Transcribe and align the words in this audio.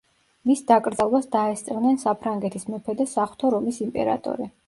მის 0.51 0.61
დაკრძალვას 0.69 1.27
დაესწრნენ 1.35 2.01
საფრანგეთის 2.05 2.67
მეფე 2.71 2.97
და 3.03 3.07
საღვთო 3.13 3.55
რომის 3.57 3.81
იმპერატორი. 3.89 4.53